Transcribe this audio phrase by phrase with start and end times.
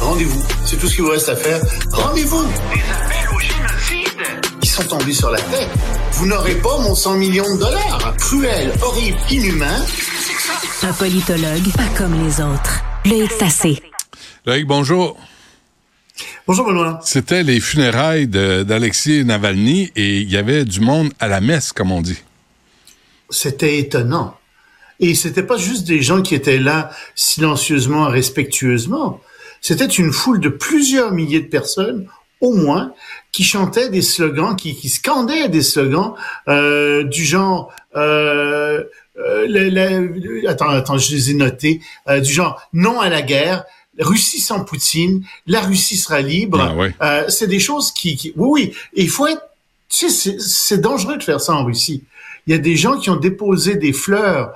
[0.00, 0.42] Rendez-vous.
[0.64, 1.60] C'est tout ce qu'il vous reste à faire.
[1.92, 2.44] Rendez-vous.
[2.44, 4.08] Des appels au génocide.
[4.62, 5.68] Ils sont tombés sur la tête.
[6.12, 8.14] Vous n'aurez pas mon 100 millions de dollars.
[8.18, 9.84] Cruel, horrible, inhumain.
[10.82, 12.82] Un politologue pas comme les autres.
[13.04, 13.82] Loïc Tassé.
[14.44, 15.16] Loïc, bonjour.
[16.46, 17.00] Bonjour Benoît.
[17.02, 21.92] C'était les funérailles d'Alexis Navalny et il y avait du monde à la messe, comme
[21.92, 22.18] on dit.
[23.28, 24.36] C'était étonnant.
[25.00, 29.20] Et c'était pas juste des gens qui étaient là silencieusement, respectueusement.
[29.68, 32.06] C'était une foule de plusieurs milliers de personnes,
[32.40, 32.92] au moins,
[33.32, 36.14] qui chantaient des slogans, qui, qui scandaient des slogans
[36.46, 37.74] euh, du genre.
[37.96, 38.84] Euh,
[39.18, 41.80] euh, attends, attends, je les ai notés.
[42.06, 43.64] Euh, du genre non à la guerre,
[43.98, 46.60] Russie sans Poutine, la Russie sera libre.
[46.60, 46.94] Ah ouais.
[47.02, 48.74] Euh, c'est des choses qui, qui, oui, oui.
[48.94, 49.42] Il faut être,
[49.88, 52.04] tu sais, c'est dangereux de faire ça en Russie.
[52.46, 54.52] Il y a des gens qui ont déposé des fleurs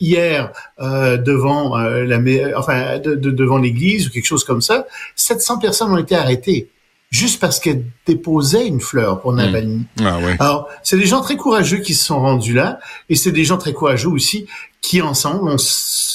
[0.00, 2.18] hier euh, devant euh, la,
[2.58, 4.86] enfin de, de, devant l'église ou quelque chose comme ça.
[5.16, 6.68] 700 personnes ont été arrêtées
[7.12, 9.84] juste parce qu'elles déposaient une fleur pour Navalny.
[10.00, 10.04] Mmh.
[10.04, 10.36] Ah ouais.
[10.40, 13.58] Alors, c'est des gens très courageux qui se sont rendus là, et c'est des gens
[13.58, 14.46] très courageux aussi
[14.80, 15.56] qui, ensemble, ont,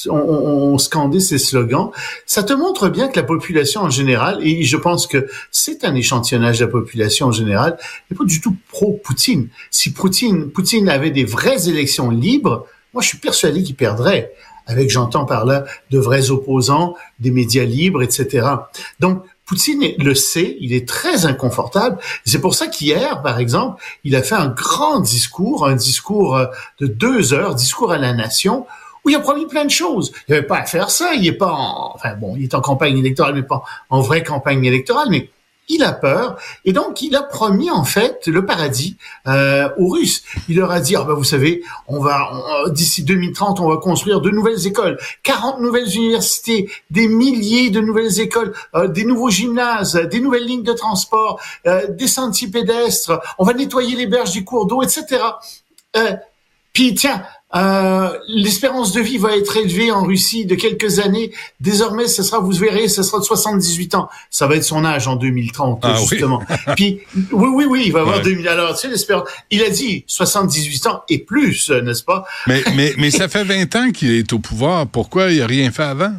[0.09, 1.91] ont, ont, scandé ces slogans.
[2.25, 5.95] Ça te montre bien que la population en général, et je pense que c'est un
[5.95, 7.77] échantillonnage de la population en général,
[8.09, 9.49] n'est pas du tout pro-Poutine.
[9.69, 12.65] Si Poutine, Poutine avait des vraies élections libres,
[12.97, 14.33] moi, je suis persuadé qu'il perdrait
[14.65, 18.47] avec, j'entends par là, de vrais opposants, des médias libres, etc.
[18.99, 21.99] Donc, Poutine le sait, il est très inconfortable.
[22.25, 26.47] C'est pour ça qu'hier, par exemple, il a fait un grand discours, un discours euh,
[26.79, 28.65] de deux heures, discours à la nation,
[29.05, 30.11] où il a promis plein de choses.
[30.27, 31.13] Il n'avait pas à faire ça.
[31.13, 34.23] Il est pas en, enfin bon, il est en campagne électorale, mais pas en vraie
[34.23, 35.29] campagne électorale, mais
[35.69, 40.23] il a peur et donc il a promis en fait le paradis euh, aux Russes.
[40.49, 42.29] Il leur a dit ah ben, vous savez on va
[42.69, 48.19] d'ici 2030 on va construire de nouvelles écoles, 40 nouvelles universités, des milliers de nouvelles
[48.19, 53.45] écoles, euh, des nouveaux gymnases, des nouvelles lignes de transport, euh, des sentiers pédestres, on
[53.45, 55.21] va nettoyer les berges du cours d'eau, etc.
[55.95, 56.15] Euh,
[56.73, 57.23] puis tiens,
[57.55, 61.31] euh, l'espérance de vie va être élevée en Russie de quelques années.
[61.61, 64.09] Désormais, ce sera, vous verrez, ce sera de 78 ans.
[64.29, 66.43] Ça va être son âge en 2030, ah, justement.
[66.49, 66.73] Oui.
[66.75, 66.99] Puis,
[67.31, 68.23] oui, oui, oui, il va avoir ouais.
[68.23, 68.47] 2000.
[68.49, 69.29] Alors, tu sais, l'espérance.
[69.49, 72.25] Il a dit 78 ans et plus, n'est-ce pas?
[72.47, 74.85] Mais, mais, mais ça fait 20 ans qu'il est au pouvoir.
[74.87, 76.13] Pourquoi il a rien fait avant?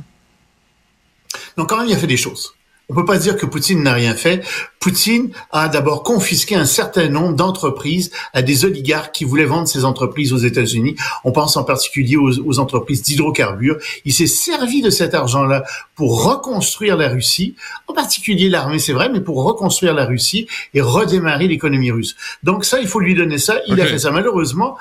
[1.58, 2.54] Donc, quand même, il a fait des choses.
[2.90, 4.42] On peut pas dire que Poutine n'a rien fait.
[4.88, 9.84] Poutine a d'abord confisqué un certain nombre d'entreprises à des oligarques qui voulaient vendre ces
[9.84, 10.96] entreprises aux États-Unis.
[11.24, 13.76] On pense en particulier aux, aux entreprises d'hydrocarbures.
[14.06, 17.54] Il s'est servi de cet argent-là pour reconstruire la Russie,
[17.86, 22.16] en particulier l'armée, c'est vrai, mais pour reconstruire la Russie et redémarrer l'économie russe.
[22.42, 23.58] Donc ça, il faut lui donner ça.
[23.66, 23.82] Il okay.
[23.82, 24.10] a fait ça.
[24.10, 24.78] Malheureusement,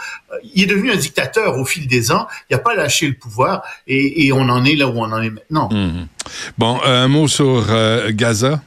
[0.55, 2.27] il est devenu un dictateur au fil des ans.
[2.49, 5.21] Il n'a pas lâché le pouvoir et, et, on en est là où on en
[5.21, 5.67] est maintenant.
[5.69, 6.07] Mmh.
[6.57, 8.61] Bon, un mot sur euh, Gaza.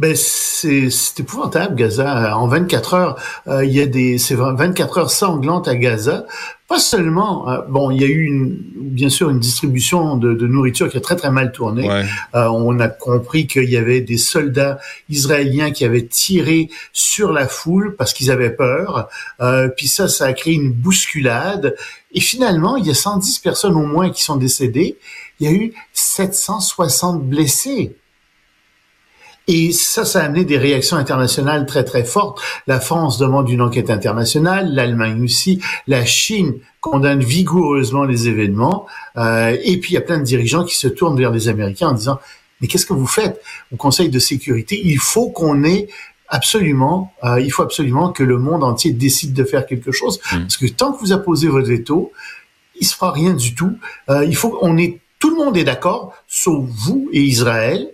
[0.00, 2.34] Ben c'est épouvantable Gaza.
[2.38, 3.16] En 24 heures,
[3.48, 6.24] euh, il y a des c'est 24 heures sanglantes à Gaza.
[6.68, 10.46] Pas seulement, euh, bon, il y a eu une, bien sûr une distribution de, de,
[10.46, 11.86] nourriture qui a très très mal tourné.
[11.86, 12.06] Ouais.
[12.34, 14.78] Euh, on a compris qu'il y avait des soldats
[15.10, 19.10] israéliens qui avaient tiré sur la foule parce qu'ils avaient peur.
[19.76, 21.76] Puis ça, ça a créé une bousculade.
[22.14, 24.96] Et finalement, il y a 110 personnes au moins qui sont décédées.
[25.40, 27.96] Il y a eu 760 blessés.
[29.52, 32.40] Et ça, ça a amené des réactions internationales très, très fortes.
[32.68, 38.86] La France demande une enquête internationale, l'Allemagne aussi, la Chine condamne vigoureusement les événements.
[39.16, 41.88] Euh, et puis, il y a plein de dirigeants qui se tournent vers les Américains
[41.88, 42.20] en disant,
[42.60, 44.80] mais qu'est-ce que vous faites au Conseil de sécurité?
[44.84, 45.88] Il faut qu'on ait
[46.28, 50.20] absolument, euh, il faut absolument que le monde entier décide de faire quelque chose.
[50.32, 50.38] Mmh.
[50.42, 52.12] Parce que tant que vous apposez votre veto,
[52.80, 53.76] il se fera rien du tout.
[54.10, 57.90] Euh, il faut qu'on ait, tout le monde est d'accord, sauf vous et Israël.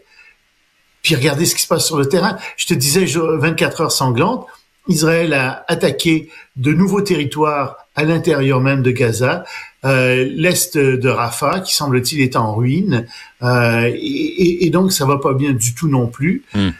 [1.06, 2.36] Puis regardez ce qui se passe sur le terrain.
[2.56, 4.44] Je te disais 24 heures sanglantes.
[4.88, 9.44] Israël a attaqué de nouveaux territoires à l'intérieur même de Gaza,
[9.84, 13.06] euh, l'est de Rafah, qui semble-t-il est en ruine,
[13.44, 16.42] euh, et, et, donc ça va pas bien du tout non plus.
[16.54, 16.70] Mm.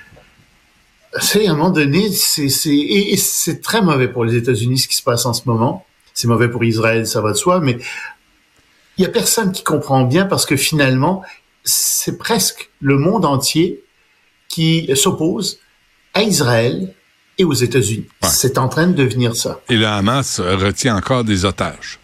[1.21, 5.25] C'est à un moment donné, c'est très mauvais pour les États-Unis ce qui se passe
[5.25, 5.87] en ce moment.
[6.15, 7.79] C'est mauvais pour Israël, ça va de soi, mais
[8.99, 11.23] il y a personne qui comprend bien parce que finalement,
[11.63, 13.85] c'est presque le monde entier
[14.57, 15.59] qui s'oppose
[16.15, 16.95] à Israël
[17.37, 18.07] et aux États-Unis.
[18.23, 18.29] Ouais.
[18.31, 19.61] C'est en train de devenir ça.
[19.69, 21.99] Et le Hamas retient encore des otages.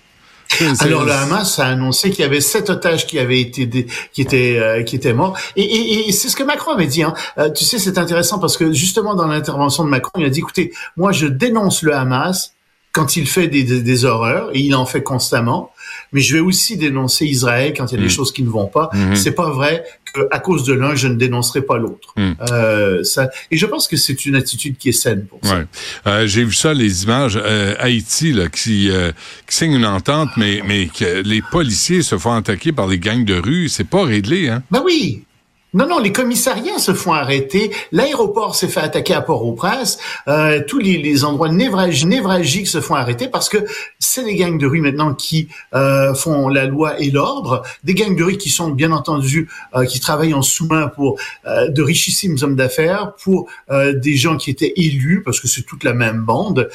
[0.81, 3.87] Alors le Hamas a annoncé qu'il y avait sept otages qui avaient été dé...
[4.12, 7.02] qui étaient euh, qui étaient morts et, et, et c'est ce que Macron avait dit.
[7.02, 7.14] Hein.
[7.38, 10.40] Euh, tu sais, c'est intéressant parce que justement dans l'intervention de Macron, il a dit
[10.40, 12.52] écoutez, moi je dénonce le Hamas,
[12.93, 15.72] quand il fait des, des, horreurs, et il en fait constamment.
[16.12, 18.10] Mais je vais aussi dénoncer Israël quand il y a des mm.
[18.10, 18.90] choses qui ne vont pas.
[18.93, 19.16] Mm-hmm.
[19.16, 19.84] C'est pas vrai
[20.31, 22.12] à cause de l'un, je ne dénoncerai pas l'autre.
[22.17, 22.32] Mm.
[22.50, 25.64] Euh, ça, et je pense que c'est une attitude qui est saine pour ça.
[26.06, 29.12] Euh, J'ai vu ça, les images euh, Haïti là, qui, euh,
[29.49, 33.25] qui signe une entente, mais mais que les policiers se font attaquer par les gangs
[33.25, 34.62] de rue, c'est pas réglé, hein?
[34.70, 35.25] Ben oui,
[35.74, 37.70] non, non, les commissariats se font arrêter.
[37.92, 39.98] L'aéroport s'est fait attaquer à Port-au-Prince.
[40.28, 43.64] Euh, tous les, les endroits névralgiques se font arrêter parce que
[43.98, 47.62] c'est les gangs de rue maintenant qui euh, font la loi et l'ordre.
[47.84, 51.69] Des gangs de rue qui sont bien entendu euh, qui travaillent en sous-main pour euh,
[51.69, 55.84] de richissimes hommes d'affaires, pour euh, des gens qui étaient élus parce que c'est toute
[55.84, 56.69] la même bande.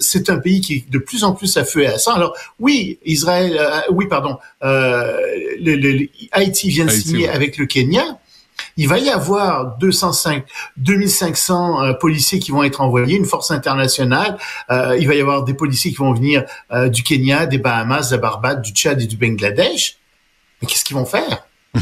[0.00, 2.14] c'est un pays qui est de plus en plus à feu et à sang.
[2.14, 3.60] Alors oui, Israël,
[3.90, 7.99] oui pardon, le, le, Haïti vient de signer avec le Kenya
[8.80, 10.46] il va y avoir 205,
[10.78, 14.38] 2500 euh, policiers qui vont être envoyés, une force internationale.
[14.70, 18.08] Euh, il va y avoir des policiers qui vont venir euh, du Kenya, des Bahamas,
[18.08, 19.98] de la Barbade, du Tchad et du Bangladesh.
[20.60, 21.46] Mais qu'est-ce qu'ils vont faire?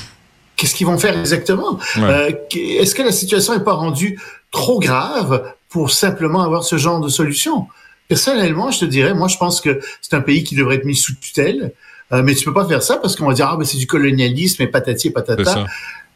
[0.56, 1.78] Qu'est-ce qu'ils vont faire exactement?
[1.96, 7.08] Est-ce que la situation n'est pas rendue trop grave pour simplement avoir ce genre de
[7.08, 7.68] solution?
[8.08, 10.96] Personnellement, je te dirais, moi, je pense que c'est un pays qui devrait être mis
[10.96, 11.72] sous tutelle.
[12.10, 14.62] mais tu peux pas faire ça parce qu'on va dire ah ben c'est du colonialisme
[14.62, 15.66] et patati et patata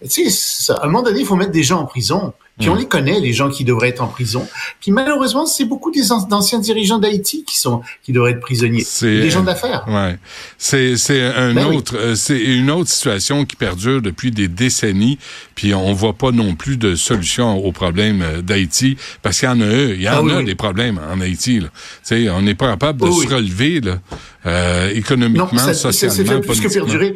[0.08, 2.32] tu sais, à un moment donné, il faut mettre des gens en prison.
[2.58, 2.78] Puis on mm.
[2.78, 4.46] les connaît, les gens qui devraient être en prison.
[4.81, 9.31] Puis malheureusement, c'est beaucoup des anciens dirigeants d'Haïti qui sont qui devraient être prisonniers, des
[9.31, 9.84] gens d'affaires.
[9.88, 10.19] Ouais,
[10.58, 15.19] c'est c'est un ben autre, euh, c'est une autre situation qui perdure depuis des décennies.
[15.54, 19.52] Puis on voit pas non plus de solution aux problèmes euh, d'Haïti parce qu'il y
[19.52, 21.60] en a eux, il y en ah a des problèmes en Haïti.
[21.60, 21.69] Tu
[22.02, 23.98] sais, on n'est pas capable de oh se relever là,
[24.44, 27.14] euh, économiquement, non, ça, socialement, ça fait plus que perdurer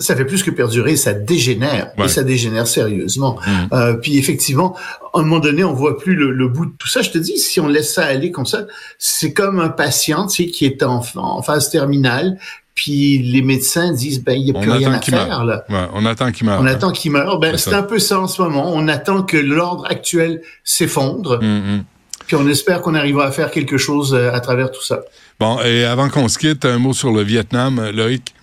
[0.00, 3.38] ça fait plus que perdurer, ça dégénère et ça dégénère sérieusement.
[3.46, 3.50] Mm.
[3.72, 4.74] Euh, puis effectivement,
[5.14, 7.02] à un moment donné, on voit plus le, bout de tout ça.
[7.02, 8.66] Je te dis, si on laisse ça aller comme ça,
[8.98, 12.38] c'est comme un patient, tu sais, qui est en, en phase terminale,
[12.74, 15.64] puis les médecins disent ben il n'y a plus rien à faire là.
[15.92, 16.60] on attend qu'il meure.
[16.60, 17.38] On attend qu'il meure.
[17.38, 18.72] Ben c'est un peu ça en ce moment.
[18.74, 21.42] On attend que l'ordre actuel s'effondre.
[21.42, 21.84] Mm, mm.
[22.26, 25.00] Puis on espère qu'on arrivera à faire quelque chose euh, à travers tout ça.
[25.38, 28.34] Bon, et avant qu'on se quitte, un mot sur le Vietnam, Loïc.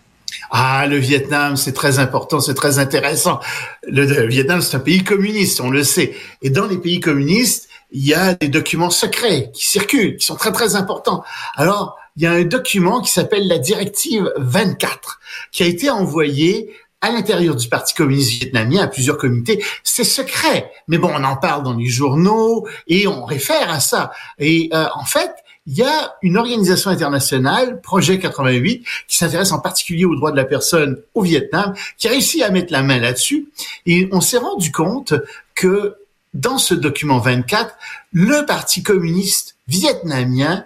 [0.50, 3.40] Ah, le Vietnam, c'est très important, c'est très intéressant.
[3.84, 6.16] Le, Vietnam, c'est un pays communiste, on le sait.
[6.42, 10.36] Et dans les pays communistes, il y a des documents secrets qui circulent, qui sont
[10.36, 11.24] très très importants.
[11.56, 15.20] Alors, il y a un document qui s'appelle la directive 24,
[15.52, 19.64] qui a été envoyé à l'intérieur du Parti communiste vietnamien à plusieurs comités.
[19.84, 24.12] C'est secret, mais bon, on en parle dans les journaux et on réfère à ça.
[24.40, 25.32] Et euh, en fait,
[25.68, 30.38] il y a une organisation internationale, Projet 88, qui s'intéresse en particulier aux droits de
[30.38, 33.50] la personne au Vietnam, qui a réussi à mettre la main là-dessus.
[33.86, 35.14] Et on s'est rendu compte
[35.56, 35.98] que
[36.34, 37.76] dans ce document 24,
[38.14, 40.66] le Parti communiste vietnamien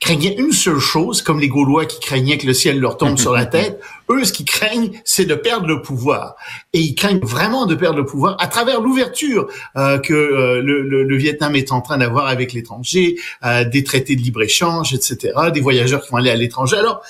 [0.00, 3.32] craignaient une seule chose, comme les Gaulois qui craignaient que le ciel leur tombe sur
[3.32, 3.80] la tête.
[4.10, 6.36] Eux, ce qu'ils craignent, c'est de perdre le pouvoir.
[6.72, 10.82] Et ils craignent vraiment de perdre le pouvoir à travers l'ouverture euh, que euh, le,
[10.82, 15.60] le, Vietnam est en train d'avoir avec l'étranger, euh, des traités de libre-échange, etc., des
[15.60, 16.76] voyageurs qui vont aller à l'étranger.
[16.76, 17.02] Alors,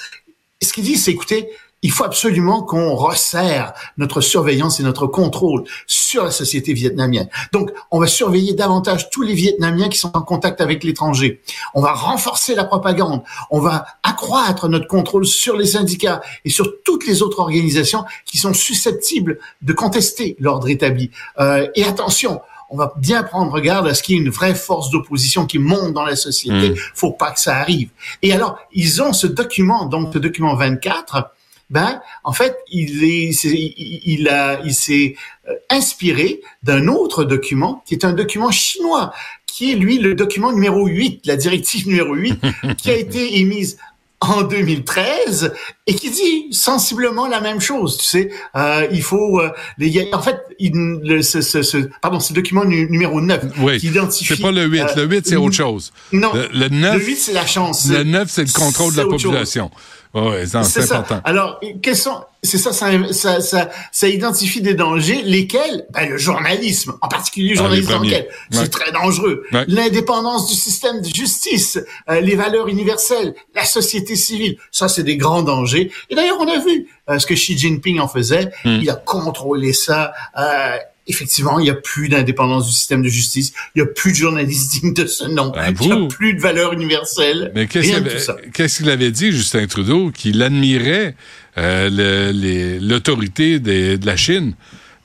[0.60, 1.48] ce qu'ils disent, c'est écoutez,
[1.82, 7.28] il faut absolument qu'on resserre notre surveillance et notre contrôle sur la société vietnamienne.
[7.52, 11.40] Donc, on va surveiller davantage tous les Vietnamiens qui sont en contact avec l'étranger.
[11.74, 13.22] On va renforcer la propagande.
[13.50, 18.38] On va accroître notre contrôle sur les syndicats et sur toutes les autres organisations qui
[18.38, 21.10] sont susceptibles de contester l'ordre établi.
[21.38, 24.54] Euh, et attention, on va bien prendre garde à ce qu'il y ait une vraie
[24.54, 26.70] force d'opposition qui monte dans la société.
[26.70, 26.76] Mm.
[26.94, 27.88] Faut pas que ça arrive.
[28.22, 31.32] Et alors, ils ont ce document, donc ce document 24,
[31.70, 35.14] ben en fait il est il, a il s'est
[35.48, 39.12] euh, inspiré d'un autre document qui est un document chinois
[39.46, 42.40] qui est lui le document numéro 8 la directive numéro 8
[42.76, 43.78] qui a été émise
[44.20, 45.54] en 2013
[45.86, 47.96] et qui dit sensiblement la même chose.
[47.96, 50.72] Tu sais, euh, il faut euh, les, en fait, il,
[51.02, 54.34] le, ce, ce, ce, pardon, c'est le document numéro 9 oui, qui identifie.
[54.34, 55.92] C'est pas le 8, le 8 c'est autre chose.
[56.12, 57.88] Non, le, 9, le 8 c'est la chance.
[57.88, 59.70] Le 9 c'est le contrôle de la population.
[60.12, 61.20] C'est important.
[61.24, 66.16] Alors, quels sont c'est ça ça, ça, ça, ça, identifie des dangers, lesquels ben, Le
[66.16, 69.44] journalisme, en particulier le ah, journalisme d'enquête, c'est très dangereux.
[69.68, 75.16] L'indépendance du système de justice, euh, les valeurs universelles, la société civile, ça c'est des
[75.18, 75.92] grands dangers.
[76.08, 78.50] Et d'ailleurs, on a vu euh, ce que Xi Jinping en faisait.
[78.64, 78.78] Hmm.
[78.80, 80.14] Il a contrôlé ça.
[80.38, 80.76] Euh,
[81.06, 84.16] effectivement, il n'y a plus d'indépendance du système de justice, il n'y a plus de
[84.16, 87.52] journalistes dignes de ce nom, ah, il n'y a plus de valeurs universelles.
[87.54, 91.14] Mais qu'est-ce qu'il avait dit, Justin Trudeau, qu'il admirait
[91.58, 94.54] euh, l'autorité de, la Chine?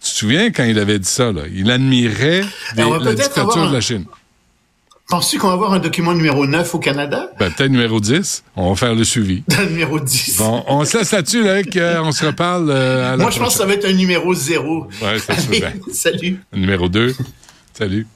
[0.02, 1.32] Tu te souviens quand il avait dit ça?
[1.32, 1.44] Là?
[1.52, 2.44] Il admirait
[2.75, 4.06] la dictature de la Chine.
[5.07, 7.29] Penses-tu qu'on va avoir un document numéro 9 au Canada?
[7.39, 8.43] Ben, peut-être numéro 10.
[8.55, 9.43] On va faire le suivi.
[9.69, 10.38] numéro 10.
[10.38, 11.62] Bon, on se laisse là-dessus, là,
[12.03, 14.88] on se reparle euh, à Moi, je pense que ça va être un numéro 0.
[15.01, 16.39] Ouais, ça se fait Salut.
[16.53, 17.15] Numéro 2.
[17.74, 18.07] Salut.